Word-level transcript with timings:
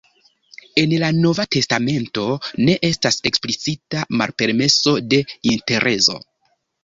En 0.83 0.93
la 1.01 1.09
nova 1.17 1.43
testamento 1.55 2.23
ne 2.69 2.77
estas 2.89 3.19
eksplicita 3.31 4.01
malpermeso 4.21 4.95
de 5.13 5.21
interezo. 5.53 6.19